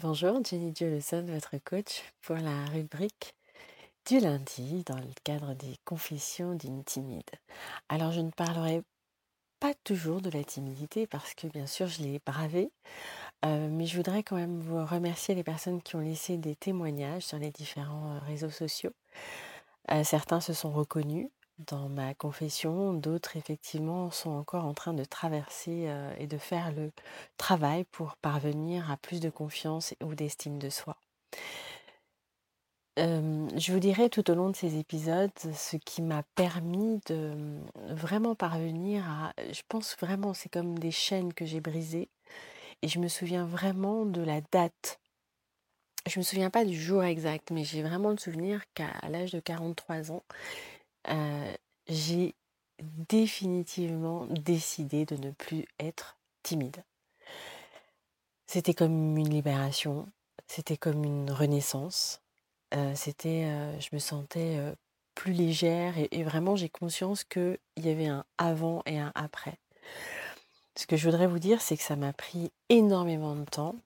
[0.00, 3.34] Bonjour, Jenny Jolson, votre coach pour la rubrique
[4.06, 7.28] du lundi dans le cadre des confessions d'une timide.
[7.90, 8.82] Alors je ne parlerai
[9.58, 12.72] pas toujours de la timidité parce que bien sûr je l'ai bravée,
[13.44, 17.24] euh, mais je voudrais quand même vous remercier les personnes qui ont laissé des témoignages
[17.24, 18.94] sur les différents euh, réseaux sociaux.
[19.90, 21.28] Euh, certains se sont reconnus
[21.66, 25.88] dans ma confession, d'autres effectivement sont encore en train de traverser
[26.18, 26.92] et de faire le
[27.36, 30.96] travail pour parvenir à plus de confiance ou d'estime de soi.
[32.98, 38.34] je vous dirai tout au long de ces épisodes ce qui m'a permis de vraiment
[38.34, 42.08] parvenir à, je pense vraiment, c'est comme des chaînes que j'ai brisées,
[42.82, 45.00] et je me souviens vraiment de la date.
[46.06, 49.40] Je me souviens pas du jour exact, mais j'ai vraiment le souvenir qu'à l'âge de
[49.40, 50.24] 43 ans,
[51.86, 52.34] j'ai
[53.08, 56.82] définitivement décidé de ne plus être timide.
[58.46, 60.08] C'était comme une libération,
[60.46, 62.20] c'était comme une renaissance,
[62.94, 63.44] c'était,
[63.80, 64.58] je me sentais
[65.14, 69.58] plus légère et, et vraiment j'ai conscience qu'il y avait un avant et un après.
[70.76, 73.76] Ce que je voudrais vous dire, c'est que ça m'a pris énormément de temps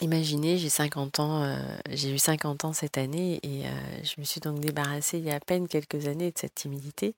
[0.00, 1.56] Imaginez, j'ai 50 ans, euh,
[1.90, 3.70] j'ai eu 50 ans cette année et euh,
[4.04, 7.16] je me suis donc débarrassée il y a à peine quelques années de cette timidité.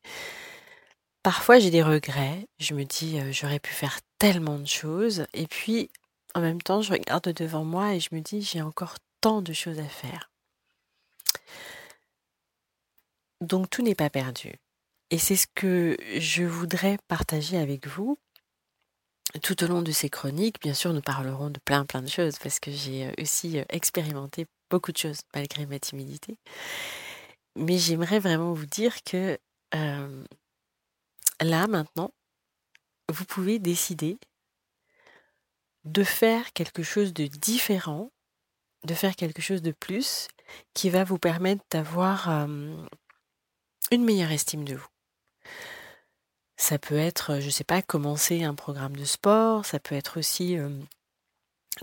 [1.22, 5.46] Parfois j'ai des regrets, je me dis euh, j'aurais pu faire tellement de choses et
[5.46, 5.90] puis
[6.34, 9.52] en même temps je regarde devant moi et je me dis j'ai encore tant de
[9.52, 10.30] choses à faire.
[13.42, 14.54] Donc tout n'est pas perdu.
[15.10, 18.16] Et c'est ce que je voudrais partager avec vous
[19.42, 22.38] tout au long de ces chroniques, bien sûr, nous parlerons de plein plein de choses
[22.38, 26.36] parce que j'ai euh, aussi euh, expérimenté beaucoup de choses malgré ma timidité.
[27.56, 29.38] Mais j'aimerais vraiment vous dire que
[29.72, 32.12] là, maintenant,
[33.08, 34.18] vous pouvez décider
[35.84, 38.12] de faire quelque chose de différent,
[38.84, 40.28] de faire quelque chose de plus
[40.74, 44.88] qui va vous permettre d'avoir une meilleure estime de vous.
[46.62, 50.18] Ça peut être, je ne sais pas, commencer un programme de sport, ça peut être
[50.18, 50.58] aussi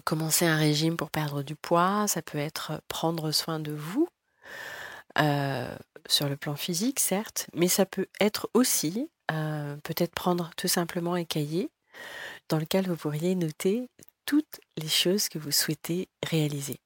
[0.04, 4.08] commencer un régime pour perdre du poids, ça peut être prendre soin de vous,
[6.08, 11.26] sur le plan physique, certes, mais ça peut être aussi peut-être prendre tout simplement un
[11.26, 11.72] cahier
[12.48, 13.90] dans lequel vous pourriez noter
[14.28, 16.80] toutes les choses que vous souhaitez réaliser.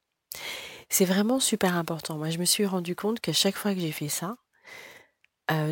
[0.88, 2.18] C'est vraiment super important.
[2.18, 4.38] Moi, je me suis rendu compte que chaque fois que j'ai fait ça,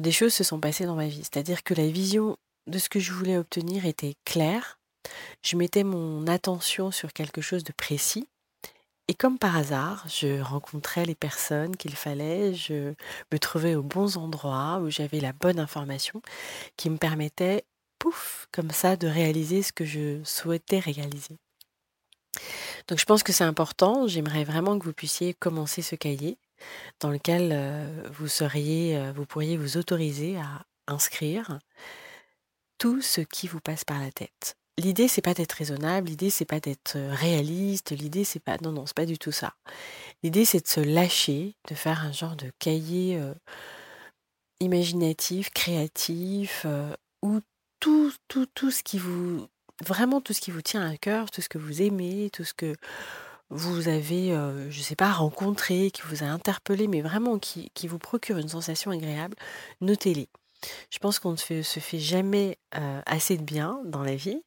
[0.01, 1.23] des choses se sont passées dans ma vie.
[1.23, 4.79] C'est-à-dire que la vision de ce que je voulais obtenir était claire.
[5.41, 8.27] Je mettais mon attention sur quelque chose de précis.
[9.07, 12.93] Et comme par hasard, je rencontrais les personnes qu'il fallait, je
[13.31, 16.21] me trouvais aux bons endroits où j'avais la bonne information
[16.77, 17.63] qui me permettait,
[17.97, 21.37] pouf, comme ça, de réaliser ce que je souhaitais réaliser.
[22.87, 26.37] Donc je pense que c'est important, j'aimerais vraiment que vous puissiez commencer ce cahier
[26.99, 31.59] dans lequel vous seriez, vous pourriez vous autoriser à inscrire
[32.77, 34.55] tout ce qui vous passe par la tête.
[34.77, 38.85] L'idée c'est pas d'être raisonnable, l'idée c'est pas d'être réaliste, l'idée c'est pas non non
[38.85, 39.53] c'est pas du tout ça.
[40.23, 43.21] L'idée c'est de se lâcher, de faire un genre de cahier
[44.61, 46.65] imaginatif, créatif,
[47.21, 47.41] où
[47.81, 49.47] tout tout tout ce qui vous
[49.85, 52.53] vraiment tout ce qui vous tient à cœur, tout ce que vous aimez, tout ce
[52.53, 52.75] que
[53.49, 54.29] vous avez,
[54.69, 58.37] je ne sais pas, rencontré, qui vous a interpellé, mais vraiment qui, qui vous procure
[58.37, 59.35] une sensation agréable,
[59.81, 60.29] notez-les.
[60.89, 62.57] Je pense qu'on ne se fait jamais
[63.05, 64.41] assez de bien dans la vie.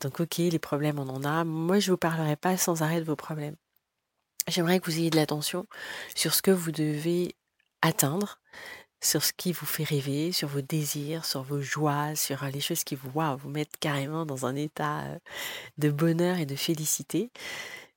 [0.00, 1.44] donc ok, les problèmes, on en a.
[1.44, 3.56] Moi, je ne vous parlerai pas sans arrêt de vos problèmes.
[4.48, 5.66] J'aimerais que vous ayez de l'attention
[6.14, 7.34] sur ce que vous devez
[7.82, 8.40] atteindre,
[9.02, 12.84] sur ce qui vous fait rêver, sur vos désirs, sur vos joies, sur les choses
[12.84, 15.04] qui vous, vous mettent carrément dans un état
[15.78, 17.30] de bonheur et de félicité.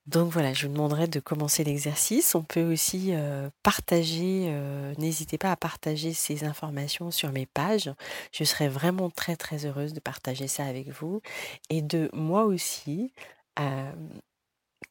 [0.07, 2.33] Donc voilà, je vous demanderai de commencer l'exercice.
[2.33, 3.13] On peut aussi
[3.61, 4.49] partager,
[4.97, 7.91] n'hésitez pas à partager ces informations sur mes pages.
[8.31, 11.21] Je serais vraiment très très heureuse de partager ça avec vous
[11.69, 13.13] et de moi aussi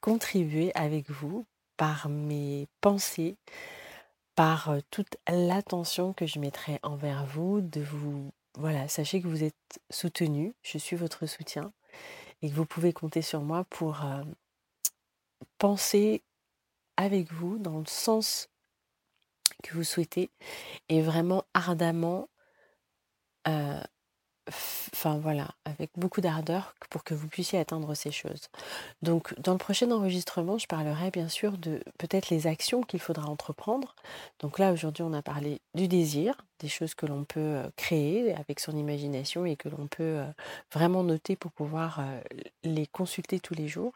[0.00, 1.46] contribuer avec vous
[1.78, 3.36] par mes pensées,
[4.34, 9.80] par toute l'attention que je mettrai envers vous, de vous voilà, sachez que vous êtes
[9.90, 11.72] soutenu, je suis votre soutien
[12.42, 14.04] et que vous pouvez compter sur moi pour
[15.58, 16.22] penser
[16.96, 18.48] avec vous dans le sens
[19.62, 20.30] que vous souhaitez
[20.88, 22.28] et vraiment ardemment
[24.96, 28.48] enfin voilà, avec beaucoup d'ardeur pour que vous puissiez atteindre ces choses.
[29.02, 33.28] Donc dans le prochain enregistrement, je parlerai bien sûr de peut-être les actions qu'il faudra
[33.28, 33.94] entreprendre.
[34.40, 38.58] Donc là aujourd'hui, on a parlé du désir, des choses que l'on peut créer avec
[38.58, 40.22] son imagination et que l'on peut
[40.72, 42.00] vraiment noter pour pouvoir
[42.64, 43.92] les consulter tous les jours.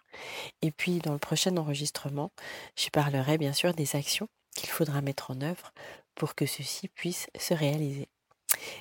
[0.60, 2.30] Et puis dans le prochain enregistrement,
[2.76, 5.72] je parlerai bien sûr des actions qu'il faudra mettre en œuvre
[6.14, 8.08] pour que ceci puisse se réaliser.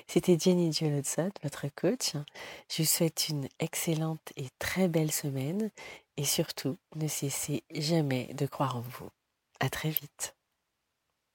[0.06, 2.12] C'était Jenny Giolotzot, votre coach.
[2.68, 5.70] Je vous souhaite une excellente et très belle semaine
[6.16, 9.08] et surtout, ne cessez jamais de croire en vous.
[9.60, 10.34] À très vite.